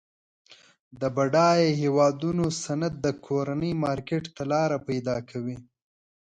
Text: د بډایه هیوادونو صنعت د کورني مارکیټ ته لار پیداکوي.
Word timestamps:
د 0.99 1.01
بډایه 1.15 1.69
هیوادونو 1.81 2.45
صنعت 2.63 2.93
د 3.05 3.07
کورني 3.25 3.71
مارکیټ 3.85 4.23
ته 4.35 4.43
لار 4.51 4.71
پیداکوي. 4.87 5.57